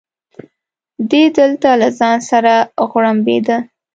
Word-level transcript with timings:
دی 1.09 1.23
دلته 1.37 1.69
له 1.81 1.87
ځان 1.99 2.17
سره 2.29 2.53
غوړمبېده. 2.89 3.57